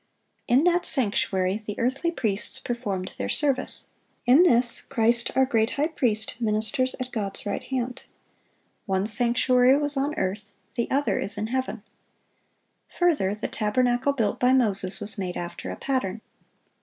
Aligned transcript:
In 0.47 0.63
that 0.63 0.83
sanctuary 0.87 1.61
the 1.63 1.77
earthly 1.79 2.09
priests 2.09 2.59
performed 2.59 3.11
their 3.19 3.29
service; 3.29 3.89
in 4.25 4.41
this, 4.41 4.81
Christ, 4.81 5.29
our 5.35 5.45
great 5.45 5.73
high 5.77 5.89
priest, 5.89 6.33
ministers 6.41 6.95
at 6.99 7.11
God's 7.11 7.45
right 7.45 7.61
hand. 7.61 8.01
One 8.87 9.05
sanctuary 9.05 9.77
was 9.77 9.95
on 9.95 10.15
earth, 10.15 10.51
the 10.75 10.89
other 10.89 11.19
is 11.19 11.37
in 11.37 11.45
heaven. 11.53 11.83
Further, 12.97 13.35
the 13.35 13.47
tabernacle 13.47 14.13
built 14.13 14.39
by 14.39 14.53
Moses 14.53 14.99
was 14.99 15.19
made 15.19 15.37
after 15.37 15.69
a 15.69 15.75
pattern. 15.75 16.21